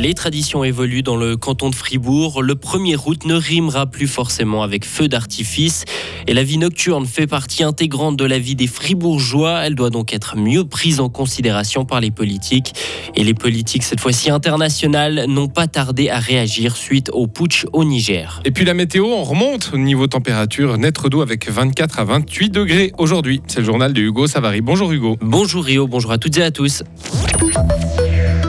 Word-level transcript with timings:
Les 0.00 0.14
traditions 0.14 0.62
évoluent 0.62 1.02
dans 1.02 1.16
le 1.16 1.36
canton 1.36 1.70
de 1.70 1.74
Fribourg. 1.74 2.40
Le 2.40 2.54
1er 2.54 2.96
août 3.04 3.24
ne 3.24 3.34
rimera 3.34 3.86
plus 3.86 4.06
forcément 4.06 4.62
avec 4.62 4.84
feu 4.84 5.08
d'artifice. 5.08 5.84
Et 6.28 6.34
la 6.34 6.44
vie 6.44 6.56
nocturne 6.56 7.04
fait 7.04 7.26
partie 7.26 7.64
intégrante 7.64 8.16
de 8.16 8.24
la 8.24 8.38
vie 8.38 8.54
des 8.54 8.68
Fribourgeois. 8.68 9.62
Elle 9.64 9.74
doit 9.74 9.90
donc 9.90 10.12
être 10.12 10.36
mieux 10.36 10.62
prise 10.62 11.00
en 11.00 11.08
considération 11.08 11.84
par 11.84 12.00
les 12.00 12.12
politiques. 12.12 12.74
Et 13.16 13.24
les 13.24 13.34
politiques, 13.34 13.82
cette 13.82 13.98
fois-ci 13.98 14.30
internationales, 14.30 15.24
n'ont 15.26 15.48
pas 15.48 15.66
tardé 15.66 16.10
à 16.10 16.20
réagir 16.20 16.76
suite 16.76 17.10
au 17.12 17.26
putsch 17.26 17.66
au 17.72 17.82
Niger. 17.82 18.40
Et 18.44 18.52
puis 18.52 18.64
la 18.64 18.74
météo, 18.74 19.04
on 19.04 19.24
remonte 19.24 19.72
au 19.74 19.78
niveau 19.78 20.06
température, 20.06 20.78
naître 20.78 21.08
d'eau 21.08 21.22
avec 21.22 21.50
24 21.50 21.98
à 21.98 22.04
28 22.04 22.50
degrés 22.50 22.92
aujourd'hui. 22.98 23.42
C'est 23.48 23.58
le 23.58 23.66
journal 23.66 23.92
de 23.92 24.00
Hugo 24.00 24.28
Savary. 24.28 24.60
Bonjour 24.60 24.92
Hugo. 24.92 25.16
Bonjour 25.20 25.64
Rio, 25.64 25.88
bonjour 25.88 26.12
à 26.12 26.18
toutes 26.18 26.38
et 26.38 26.44
à 26.44 26.52
tous. 26.52 26.84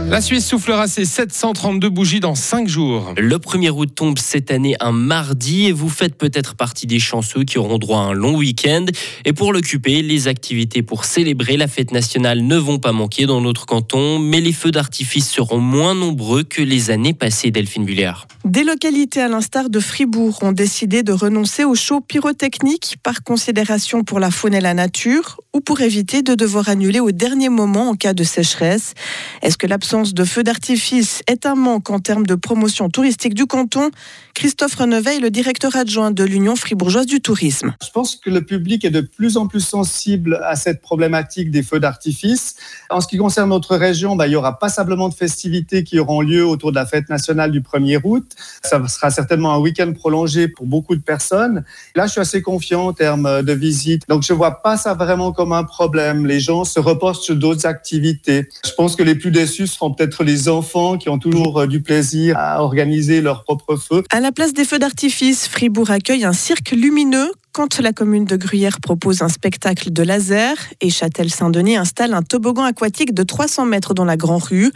La 0.09 0.21
Suisse 0.21 0.47
soufflera 0.47 0.87
ses 0.87 1.05
732 1.05 1.87
bougies 1.87 2.19
dans 2.19 2.33
5 2.33 2.67
jours. 2.67 3.13
Le 3.15 3.37
1er 3.37 3.69
août 3.69 3.91
tombe 3.93 4.17
cette 4.17 4.49
année 4.49 4.75
un 4.79 4.91
mardi 4.91 5.67
et 5.67 5.71
vous 5.71 5.87
faites 5.87 6.15
peut-être 6.15 6.55
partie 6.55 6.87
des 6.87 6.97
chanceux 6.97 7.43
qui 7.43 7.59
auront 7.59 7.77
droit 7.77 7.99
à 7.99 8.05
un 8.05 8.13
long 8.13 8.35
week-end. 8.35 8.87
Et 9.25 9.33
pour 9.33 9.53
l'occuper, 9.53 10.01
les 10.01 10.27
activités 10.27 10.81
pour 10.81 11.05
célébrer 11.05 11.57
la 11.57 11.67
fête 11.67 11.91
nationale 11.91 12.41
ne 12.41 12.57
vont 12.57 12.79
pas 12.79 12.91
manquer 12.91 13.27
dans 13.27 13.39
notre 13.39 13.67
canton, 13.67 14.17
mais 14.17 14.41
les 14.41 14.51
feux 14.51 14.71
d'artifice 14.71 15.29
seront 15.29 15.59
moins 15.59 15.93
nombreux 15.93 16.41
que 16.41 16.63
les 16.63 16.89
années 16.89 17.13
passées, 17.13 17.51
Delphine 17.51 17.85
Buller. 17.85 18.13
Des 18.45 18.63
localités 18.63 19.21
à 19.21 19.27
l'instar 19.27 19.69
de 19.69 19.79
Fribourg 19.79 20.39
ont 20.41 20.53
décidé 20.53 21.03
de 21.03 21.11
renoncer 21.11 21.65
aux 21.65 21.75
shows 21.75 22.01
pyrotechniques 22.01 22.97
par 23.03 23.21
considération 23.23 24.03
pour 24.03 24.19
la 24.19 24.31
faune 24.31 24.55
et 24.55 24.61
la 24.61 24.73
nature 24.73 25.39
ou 25.53 25.61
pour 25.61 25.81
éviter 25.81 26.23
de 26.23 26.33
devoir 26.33 26.69
annuler 26.69 26.99
au 26.99 27.11
dernier 27.11 27.49
moment 27.49 27.89
en 27.89 27.95
cas 27.95 28.13
de 28.13 28.23
sécheresse. 28.23 28.93
Est-ce 29.43 29.57
que 29.57 29.67
l'absence 29.67 29.98
de 30.03 30.23
feux 30.23 30.43
d'artifice 30.43 31.21
est 31.27 31.45
un 31.45 31.55
manque 31.55 31.89
en 31.89 31.99
termes 31.99 32.25
de 32.25 32.35
promotion 32.35 32.89
touristique 32.89 33.33
du 33.33 33.45
canton. 33.45 33.91
Christophe 34.33 34.75
Reneveil, 34.75 35.19
le 35.19 35.29
directeur 35.29 35.75
adjoint 35.75 36.11
de 36.11 36.23
l'Union 36.23 36.55
fribourgeoise 36.55 37.05
du 37.05 37.19
tourisme. 37.19 37.75
Je 37.83 37.91
pense 37.91 38.15
que 38.15 38.29
le 38.29 38.41
public 38.41 38.85
est 38.85 38.89
de 38.89 39.01
plus 39.01 39.35
en 39.35 39.47
plus 39.47 39.59
sensible 39.59 40.39
à 40.45 40.55
cette 40.55 40.81
problématique 40.81 41.51
des 41.51 41.61
feux 41.61 41.81
d'artifice. 41.81 42.55
En 42.89 43.01
ce 43.01 43.07
qui 43.07 43.17
concerne 43.17 43.49
notre 43.49 43.75
région, 43.75 44.15
bah, 44.15 44.27
il 44.27 44.29
n'y 44.29 44.35
aura 44.37 44.57
pas 44.57 44.69
simplement 44.69 45.09
de 45.09 45.13
festivités 45.13 45.83
qui 45.83 45.99
auront 45.99 46.21
lieu 46.21 46.45
autour 46.45 46.71
de 46.71 46.75
la 46.75 46.85
fête 46.85 47.09
nationale 47.09 47.51
du 47.51 47.59
1er 47.59 47.99
août. 48.01 48.31
Ça 48.63 48.87
sera 48.87 49.11
certainement 49.11 49.53
un 49.53 49.59
week-end 49.59 49.91
prolongé 49.91 50.47
pour 50.47 50.65
beaucoup 50.65 50.95
de 50.95 51.01
personnes. 51.01 51.65
Là, 51.95 52.07
je 52.07 52.13
suis 52.13 52.21
assez 52.21 52.41
confiant 52.41 52.87
en 52.87 52.93
termes 52.93 53.41
de 53.43 53.53
visite. 53.53 54.03
Donc, 54.07 54.23
je 54.23 54.31
ne 54.31 54.37
vois 54.37 54.61
pas 54.61 54.77
ça 54.77 54.93
vraiment 54.93 55.33
comme 55.33 55.51
un 55.51 55.65
problème. 55.65 56.25
Les 56.25 56.39
gens 56.39 56.63
se 56.63 56.79
reposent 56.79 57.21
sur 57.21 57.35
d'autres 57.35 57.65
activités. 57.65 58.47
Je 58.65 58.71
pense 58.71 58.95
que 58.95 59.03
les 59.03 59.15
plus 59.15 59.31
déçus 59.31 59.67
seront 59.67 59.88
peut-être 59.91 60.23
les 60.23 60.49
enfants 60.49 60.97
qui 60.97 61.09
ont 61.09 61.19
toujours 61.19 61.61
euh, 61.61 61.67
du 61.67 61.81
plaisir 61.81 62.35
à 62.37 62.61
organiser 62.63 63.21
leur 63.21 63.43
propre 63.43 63.75
feu. 63.75 64.03
À 64.11 64.19
la 64.19 64.31
place 64.31 64.53
des 64.53 64.65
feux 64.65 64.79
d'artifice, 64.79 65.47
Fribourg 65.47 65.91
accueille 65.91 66.25
un 66.25 66.33
cirque 66.33 66.71
lumineux 66.71 67.31
quand 67.51 67.79
la 67.79 67.91
commune 67.91 68.25
de 68.25 68.35
Gruyère 68.35 68.79
propose 68.79 69.21
un 69.21 69.27
spectacle 69.27 69.91
de 69.91 70.03
laser 70.03 70.55
et 70.81 70.89
Châtel-Saint-Denis 70.89 71.77
installe 71.77 72.13
un 72.13 72.21
toboggan 72.21 72.63
aquatique 72.63 73.13
de 73.13 73.23
300 73.23 73.65
mètres 73.65 73.93
dans 73.93 74.05
la 74.05 74.17
Grand 74.17 74.37
Rue. 74.37 74.71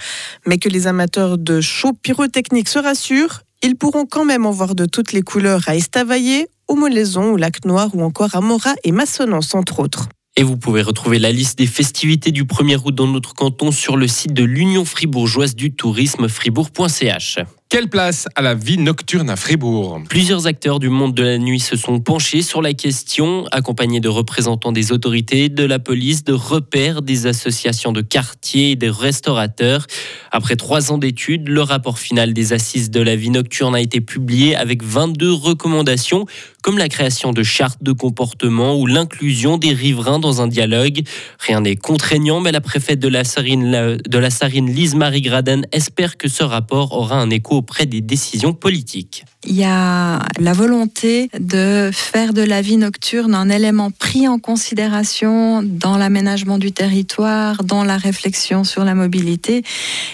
Mais 0.46 0.58
que 0.58 0.70
les 0.70 0.88
amateurs 0.88 1.38
de 1.38 1.62
show 1.62 1.94
pyrotechnique 1.94 2.68
se 2.68 2.80
rassurent, 2.80 3.44
ils 3.62 3.76
pourront 3.76 4.06
quand 4.06 4.26
même 4.26 4.46
en 4.46 4.52
voir 4.52 4.76
de 4.76 4.86
toutes 4.86 5.14
les 5.14 5.22
couleurs 5.22 5.62
à 5.68 5.76
Estavayer, 5.76 6.48
au 6.68 6.76
Molaison, 6.76 7.34
au 7.34 7.38
Lac 7.38 7.64
Noir 7.66 7.90
ou 7.94 8.04
encore 8.04 8.36
à 8.36 8.42
Morat 8.42 8.76
et 8.84 8.92
Massonance 8.92 9.56
entre 9.56 9.80
autres. 9.80 10.10
Et 10.36 10.42
vous 10.44 10.58
pouvez 10.58 10.82
retrouver 10.82 11.20
la 11.20 11.32
liste 11.32 11.60
des 11.60 11.68
festivités 11.68 12.32
du 12.32 12.46
1er 12.46 12.78
août 12.84 12.96
dans 12.96 13.08
notre 13.08 13.36
canton 13.36 13.72
sur 13.72 13.98
le 13.98 14.08
site 14.08 14.34
de 14.34 14.44
l'Union 14.44 14.84
fribourgeoise 14.84 15.56
du 15.56 15.76
tourisme 15.76 16.28
fribourg.ch. 16.28 17.40
Quelle 17.74 17.90
place 17.90 18.28
à 18.36 18.44
la 18.44 18.54
vie 18.54 18.78
nocturne 18.78 19.32
à 19.32 19.36
Fribourg 19.36 20.00
Plusieurs 20.08 20.46
acteurs 20.46 20.78
du 20.78 20.90
monde 20.90 21.16
de 21.16 21.24
la 21.24 21.40
nuit 21.40 21.60
se 21.60 21.76
sont 21.76 22.00
penchés 22.00 22.44
sur 22.44 22.62
la 22.62 22.76
question, 22.76 23.48
accompagnés 23.52 24.00
de 24.00 24.10
représentants 24.10 24.72
des 24.72 24.92
autorités, 24.92 25.50
de 25.50 25.64
la 25.64 25.80
police, 25.80 26.24
de 26.24 26.34
repères, 26.34 27.02
des 27.02 27.26
associations 27.26 27.92
de 27.92 28.02
quartier 28.02 28.70
et 28.70 28.76
des 28.76 28.92
restaurateurs. 28.92 29.88
Après 30.32 30.56
trois 30.56 30.92
ans 30.92 31.00
d'études, 31.00 31.50
le 31.50 31.62
rapport 31.64 31.98
final 31.98 32.36
des 32.36 32.54
assises 32.54 32.92
de 32.92 33.02
la 33.02 33.16
vie 33.16 33.32
nocturne 33.32 33.74
a 33.74 33.82
été 33.82 34.02
publié 34.02 34.56
avec 34.56 34.84
22 34.84 35.34
recommandations, 35.34 36.28
comme 36.62 36.78
la 36.78 36.90
création 36.90 37.34
de 37.34 37.42
chartes 37.42 37.82
de 37.82 37.92
comportement 37.92 38.76
ou 38.76 38.86
l'inclusion 38.86 39.58
des 39.58 39.74
riverains 39.74 40.20
dans 40.20 40.44
un 40.44 40.48
dialogue. 40.48 41.02
Rien 41.40 41.62
n'est 41.62 41.76
contraignant, 41.76 42.40
mais 42.40 42.52
la 42.52 42.62
préfète 42.62 43.00
de 43.00 43.08
la 43.08 43.24
Sarine, 43.24 43.98
de 43.98 44.18
la 44.20 44.30
Sarine 44.30 44.72
Lise-Marie 44.72 45.22
Graden 45.22 45.66
espère 45.72 46.18
que 46.18 46.28
ce 46.28 46.44
rapport 46.44 46.94
aura 46.94 47.16
un 47.16 47.32
écho 47.32 47.63
auprès 47.64 47.86
des 47.86 48.02
décisions 48.02 48.54
politiques. 48.54 49.24
Il 49.46 49.56
y 49.56 49.66
a 49.66 50.20
la 50.40 50.54
volonté 50.54 51.30
de 51.38 51.90
faire 51.92 52.32
de 52.32 52.42
la 52.42 52.62
vie 52.62 52.78
nocturne 52.78 53.36
un 53.36 53.50
élément 53.50 53.92
pris 53.92 54.28
en 54.28 54.40
considération 54.40 55.62
dans 55.64 55.98
l'aménagement 55.98 56.58
du 56.58 56.72
territoire, 56.72 57.64
dans 57.64 57.84
la 57.84 57.98
réflexion 57.98 58.64
sur 58.64 58.86
la 58.86 58.96
mobilité. 58.96 59.64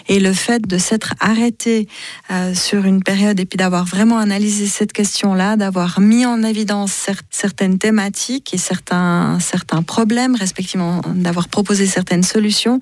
Et 0.08 0.20
le 0.20 0.34
fait 0.34 0.68
de 0.68 0.78
s'être 0.80 1.14
arrêté 1.20 1.88
euh, 2.32 2.56
sur 2.56 2.86
une 2.86 3.04
période 3.04 3.40
et 3.40 3.46
puis 3.46 3.58
d'avoir 3.58 3.86
vraiment 3.86 4.18
analysé 4.18 4.66
cette 4.66 4.94
question-là, 4.94 5.58
d'avoir 5.58 6.00
mis 6.00 6.26
en 6.26 6.42
évidence 6.42 7.08
certaines 7.30 7.78
thématiques 7.78 8.54
et 8.54 8.58
certains, 8.58 9.38
certains 9.40 9.84
problèmes, 9.84 10.36
respectivement, 10.36 11.02
d'avoir 11.14 11.50
proposé 11.50 11.86
certaines 11.86 12.24
solutions, 12.24 12.80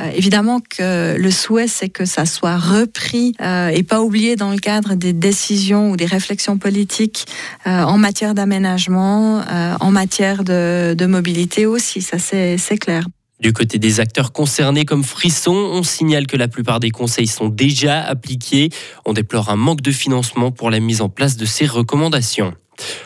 euh, 0.00 0.10
évidemment 0.14 0.60
que 0.60 1.16
le 1.16 1.30
souhait, 1.30 1.68
c'est 1.68 1.88
que 1.88 2.04
ça 2.04 2.26
soit 2.26 2.58
repris 2.58 3.34
euh, 3.40 3.68
et 3.68 3.82
pas 3.82 4.02
oublié 4.02 4.36
dans 4.36 4.50
le 4.50 4.58
cadre 4.58 4.94
des 4.94 5.14
décisions 5.14 5.77
ou 5.86 5.96
des 5.96 6.06
réflexions 6.06 6.58
politiques 6.58 7.26
euh, 7.66 7.82
en 7.82 7.98
matière 7.98 8.34
d'aménagement, 8.34 9.40
euh, 9.40 9.76
en 9.80 9.90
matière 9.90 10.44
de, 10.44 10.94
de 10.94 11.06
mobilité 11.06 11.66
aussi, 11.66 12.02
ça 12.02 12.18
c'est 12.18 12.78
clair. 12.78 13.06
Du 13.40 13.52
côté 13.52 13.78
des 13.78 14.00
acteurs 14.00 14.32
concernés 14.32 14.84
comme 14.84 15.04
Frisson, 15.04 15.54
on 15.54 15.84
signale 15.84 16.26
que 16.26 16.36
la 16.36 16.48
plupart 16.48 16.80
des 16.80 16.90
conseils 16.90 17.28
sont 17.28 17.48
déjà 17.48 18.02
appliqués. 18.02 18.70
On 19.06 19.12
déplore 19.12 19.48
un 19.50 19.56
manque 19.56 19.80
de 19.80 19.92
financement 19.92 20.50
pour 20.50 20.70
la 20.70 20.80
mise 20.80 21.02
en 21.02 21.08
place 21.08 21.36
de 21.36 21.44
ces 21.44 21.66
recommandations. 21.66 22.52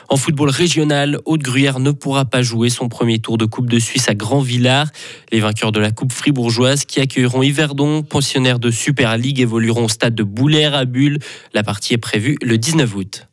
En 0.09 0.17
football 0.17 0.51
régional, 0.51 1.19
Haute-Gruyère 1.25 1.79
ne 1.81 1.91
pourra 1.91 2.25
pas 2.25 2.43
jouer 2.43 2.71
son 2.71 2.89
premier 2.89 3.19
tour 3.19 3.39
de 3.39 3.45
Coupe 3.45 3.71
de 3.71 3.79
Suisse 3.79 4.09
à 4.09 4.15
Grand-Villard. 4.15 4.89
Les 5.31 5.41
vainqueurs 5.41 5.73
de 5.73 5.81
la 5.81 5.91
Coupe 5.91 6.13
fribourgeoise 6.13 6.85
qui 6.85 7.01
accueilleront 7.01 7.43
Yverdon, 7.43 8.03
pensionnaires 8.03 8.59
de 8.59 8.71
Super 8.71 9.17
League, 9.17 9.41
évolueront 9.41 9.85
au 9.85 9.89
stade 9.89 10.15
de 10.15 10.23
Boulaire 10.23 10.75
à 10.75 10.85
Bulle. 10.85 11.19
La 11.55 11.63
partie 11.63 11.95
est 11.95 11.99
prévue 11.99 12.37
le 12.43 12.59
19 12.59 12.95
août. 12.97 13.27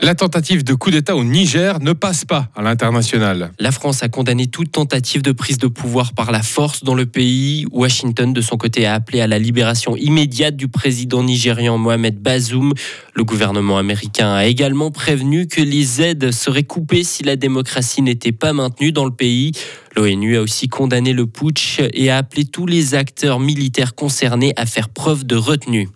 La 0.00 0.14
tentative 0.14 0.64
de 0.64 0.74
coup 0.74 0.90
d'État 0.90 1.16
au 1.16 1.24
Niger 1.24 1.80
ne 1.80 1.92
passe 1.92 2.24
pas 2.24 2.48
à 2.56 2.62
l'international. 2.62 3.50
La 3.58 3.72
France 3.72 4.02
a 4.02 4.08
condamné 4.08 4.46
toute 4.46 4.72
tentative 4.72 5.22
de 5.22 5.32
prise 5.32 5.58
de 5.58 5.66
pouvoir 5.66 6.12
par 6.12 6.32
la 6.32 6.42
force 6.42 6.84
dans 6.84 6.94
le 6.94 7.06
pays. 7.06 7.66
Washington, 7.72 8.32
de 8.32 8.40
son 8.40 8.56
côté, 8.56 8.86
a 8.86 8.94
appelé 8.94 9.20
à 9.20 9.26
la 9.26 9.38
libération 9.38 9.96
immédiate 9.96 10.56
du 10.56 10.68
président 10.68 11.22
nigérian 11.22 11.78
Mohamed 11.78 12.20
Bazoum. 12.20 12.72
Le 13.14 13.24
gouvernement 13.24 13.78
américain 13.78 14.32
a 14.32 14.46
également 14.46 14.90
prévenu 14.90 15.46
que 15.46 15.60
les 15.60 16.00
aides 16.00 16.30
seraient 16.30 16.62
coupées 16.62 17.04
si 17.04 17.22
la 17.22 17.36
démocratie 17.36 18.02
n'était 18.02 18.32
pas 18.32 18.52
maintenue 18.52 18.92
dans 18.92 19.04
le 19.04 19.10
pays. 19.10 19.52
L'ONU 19.96 20.36
a 20.36 20.42
aussi 20.42 20.68
condamné 20.68 21.12
le 21.12 21.26
putsch 21.26 21.80
et 21.92 22.10
a 22.10 22.18
appelé 22.18 22.44
tous 22.44 22.66
les 22.66 22.94
acteurs 22.94 23.40
militaires 23.40 23.94
concernés 23.94 24.52
à 24.56 24.64
faire 24.66 24.88
preuve 24.88 25.24
de 25.24 25.36
retenue. 25.36 25.88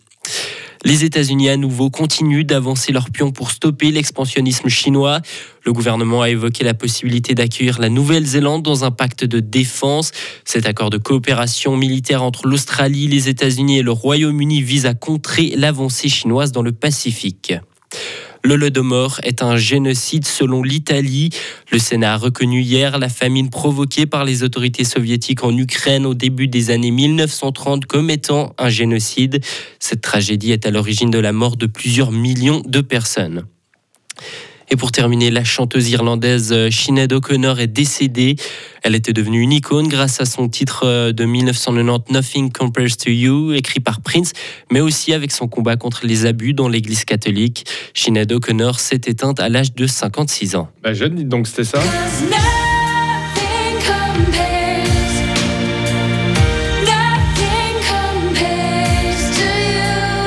Les 0.84 1.04
États-Unis 1.04 1.48
à 1.48 1.56
nouveau 1.56 1.90
continuent 1.90 2.44
d'avancer 2.44 2.90
leur 2.90 3.10
pion 3.10 3.30
pour 3.30 3.52
stopper 3.52 3.92
l'expansionnisme 3.92 4.68
chinois. 4.68 5.20
Le 5.64 5.72
gouvernement 5.72 6.22
a 6.22 6.30
évoqué 6.30 6.64
la 6.64 6.74
possibilité 6.74 7.34
d'accueillir 7.34 7.78
la 7.78 7.88
Nouvelle-Zélande 7.88 8.62
dans 8.62 8.84
un 8.84 8.90
pacte 8.90 9.24
de 9.24 9.38
défense. 9.38 10.10
Cet 10.44 10.66
accord 10.66 10.90
de 10.90 10.98
coopération 10.98 11.76
militaire 11.76 12.24
entre 12.24 12.48
l'Australie, 12.48 13.06
les 13.06 13.28
États-Unis 13.28 13.78
et 13.78 13.82
le 13.82 13.92
Royaume-Uni 13.92 14.60
vise 14.60 14.86
à 14.86 14.94
contrer 14.94 15.52
l'avancée 15.56 16.08
chinoise 16.08 16.50
dans 16.50 16.62
le 16.62 16.72
Pacifique. 16.72 17.54
Le 18.44 18.56
Lodomor 18.56 19.20
est 19.22 19.42
un 19.42 19.56
génocide 19.56 20.26
selon 20.26 20.64
l'Italie. 20.64 21.30
Le 21.70 21.78
Sénat 21.78 22.14
a 22.14 22.16
reconnu 22.16 22.60
hier 22.60 22.98
la 22.98 23.08
famine 23.08 23.50
provoquée 23.50 24.04
par 24.04 24.24
les 24.24 24.42
autorités 24.42 24.82
soviétiques 24.82 25.44
en 25.44 25.56
Ukraine 25.56 26.06
au 26.06 26.14
début 26.14 26.48
des 26.48 26.70
années 26.70 26.90
1930 26.90 27.86
comme 27.86 28.10
étant 28.10 28.52
un 28.58 28.68
génocide. 28.68 29.44
Cette 29.78 30.00
tragédie 30.00 30.50
est 30.50 30.66
à 30.66 30.72
l'origine 30.72 31.10
de 31.10 31.20
la 31.20 31.32
mort 31.32 31.56
de 31.56 31.66
plusieurs 31.66 32.10
millions 32.10 32.62
de 32.66 32.80
personnes. 32.80 33.44
Et 34.72 34.76
pour 34.76 34.90
terminer, 34.90 35.30
la 35.30 35.44
chanteuse 35.44 35.90
irlandaise 35.90 36.50
euh, 36.50 36.70
Sinead 36.70 37.12
O'Connor 37.12 37.60
est 37.60 37.66
décédée. 37.66 38.36
Elle 38.82 38.94
était 38.94 39.12
devenue 39.12 39.42
une 39.42 39.52
icône 39.52 39.86
grâce 39.86 40.18
à 40.22 40.24
son 40.24 40.48
titre 40.48 40.86
euh, 40.86 41.12
de 41.12 41.26
1990 41.26 42.10
Nothing 42.10 42.50
Compares 42.50 42.96
to 42.96 43.10
You, 43.10 43.52
écrit 43.52 43.80
par 43.80 44.00
Prince, 44.00 44.32
mais 44.70 44.80
aussi 44.80 45.12
avec 45.12 45.30
son 45.30 45.46
combat 45.46 45.76
contre 45.76 46.06
les 46.06 46.24
abus 46.24 46.54
dans 46.54 46.70
l'Église 46.70 47.04
catholique. 47.04 47.66
Sinead 47.92 48.32
O'Connor 48.32 48.80
s'est 48.80 49.02
éteinte 49.04 49.40
à 49.40 49.50
l'âge 49.50 49.74
de 49.74 49.86
56 49.86 50.56
ans. 50.56 50.70
Bah 50.82 50.94
jeune, 50.94 51.28
donc 51.28 51.48
c'était 51.48 51.64
ça. 51.64 51.82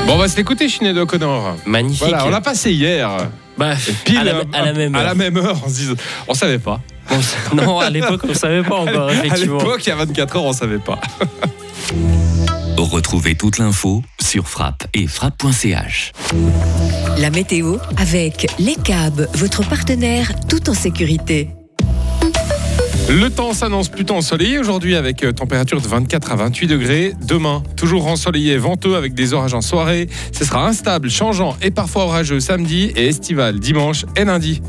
Bon, 0.06 0.14
on 0.14 0.18
va 0.18 0.28
se 0.28 0.38
l'écouter, 0.38 0.70
Sinead 0.70 0.98
O'Connor. 0.98 1.56
Magnifique. 1.66 2.00
Voilà, 2.08 2.26
on 2.26 2.30
l'a 2.30 2.42
passé 2.42 2.72
hier. 2.72 3.10
Bah, 3.58 3.74
Pile 4.04 4.18
à, 4.20 4.24
la, 4.24 4.32
euh, 4.36 4.44
à 4.54 4.66
la 4.66 4.74
même 4.74 4.96
à 4.96 5.00
heure. 5.00 5.06
la 5.06 5.16
même 5.16 5.38
heure, 5.38 5.58
on 5.66 5.70
se 5.70 5.74
dit, 5.74 5.90
on 6.28 6.34
savait 6.34 6.60
pas. 6.60 6.80
On 7.10 7.56
non, 7.56 7.80
à 7.80 7.90
l'époque, 7.90 8.22
on 8.28 8.34
savait 8.34 8.64
pas 8.64 8.76
encore, 8.82 9.10
À 9.10 9.14
effectivement. 9.14 9.58
l'époque, 9.58 9.82
il 9.86 9.90
y 9.90 9.92
a 9.92 9.96
24 9.96 10.36
heures, 10.36 10.44
on 10.44 10.54
savait 10.54 10.78
pas. 10.80 11.00
Retrouvez 12.78 13.36
toute 13.36 13.58
l'info 13.58 14.04
sur 14.22 14.48
frappe 14.48 14.84
et 14.94 15.08
frappe.ch. 15.08 16.12
La 17.18 17.30
météo 17.30 17.78
avec 17.98 18.48
Les 18.60 18.76
Cabs, 18.76 19.28
votre 19.34 19.64
partenaire 19.68 20.32
tout 20.48 20.70
en 20.70 20.74
sécurité. 20.74 21.50
Le 23.08 23.30
temps 23.30 23.54
s'annonce 23.54 23.90
plutôt 23.90 24.16
ensoleillé 24.16 24.58
aujourd'hui 24.58 24.96
avec 24.96 25.24
euh, 25.24 25.32
température 25.32 25.80
de 25.80 25.88
24 25.88 26.32
à 26.32 26.36
28 26.38 26.66
degrés. 26.66 27.14
Demain, 27.22 27.62
toujours 27.78 28.08
ensoleillé 28.08 28.54
et 28.54 28.58
venteux 28.58 28.96
avec 28.96 29.14
des 29.14 29.34
orages 29.34 29.54
en 29.54 29.62
soirée. 29.62 30.10
Ce 30.32 30.44
sera 30.44 30.68
instable, 30.68 31.12
changeant 31.12 31.56
et 31.62 31.70
parfois 31.70 32.06
orageux 32.06 32.40
samedi 32.40 32.92
et 32.96 33.08
estival 33.08 33.60
dimanche 33.60 34.06
et 34.16 34.26
lundi. 34.26 34.60